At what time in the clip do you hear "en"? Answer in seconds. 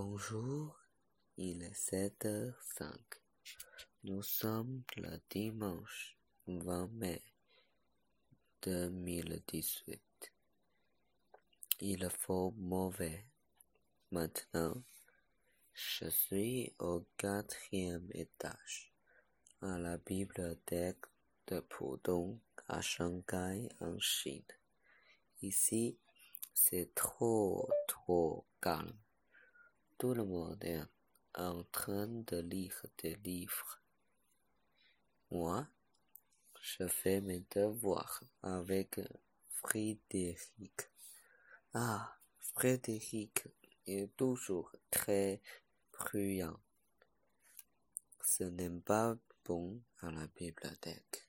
23.80-23.98, 31.34-31.64